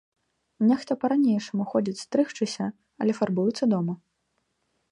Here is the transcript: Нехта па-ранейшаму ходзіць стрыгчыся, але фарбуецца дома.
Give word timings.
Нехта 0.69 0.95
па-ранейшаму 1.03 1.63
ходзіць 1.73 2.01
стрыгчыся, 2.05 2.65
але 3.05 3.13
фарбуецца 3.19 3.63
дома. 3.75 3.93